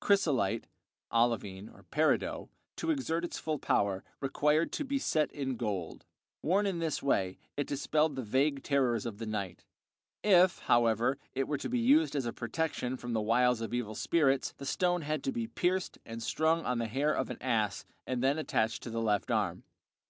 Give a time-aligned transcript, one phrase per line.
[0.00, 0.66] Chrysolite
[1.12, 6.06] (olivine, peridot), to exert its full power, required to be set in gold;
[6.40, 9.66] worn in this way it dispelled the vague terrors of the night.
[10.22, 13.94] If, however, it were to be used as a protection from the wiles of evil
[13.94, 17.84] spirits, the stone had to be pierced and strung on the hair of an ass
[18.06, 19.64] and then attached to the left arm.